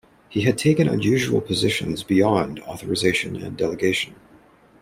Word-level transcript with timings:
He 0.29 0.41
had 0.41 0.57
taken 0.57 0.89
unusual 0.89 1.41
positions 1.41 2.01
beyond 2.01 2.59
authorization 2.61 3.35
and 3.35 3.55
delegation. 3.55 4.15